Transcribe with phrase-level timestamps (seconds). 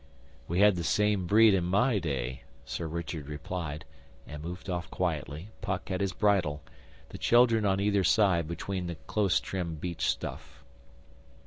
[0.47, 3.85] 'We had the same breed in my day,' Sir Richard replied,
[4.25, 6.63] and moved off quietly, Puck at his bridle,
[7.09, 10.63] the children on either side between the close trimmed beech stuff.